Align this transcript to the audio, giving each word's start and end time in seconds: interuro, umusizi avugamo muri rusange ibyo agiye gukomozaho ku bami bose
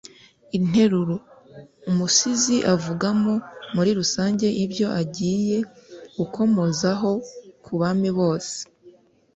interuro, 0.57 1.15
umusizi 1.89 2.57
avugamo 2.73 3.33
muri 3.75 3.91
rusange 3.99 4.47
ibyo 4.63 4.87
agiye 5.01 5.57
gukomozaho 6.17 7.09
ku 7.63 7.71
bami 7.81 8.09
bose 8.19 8.57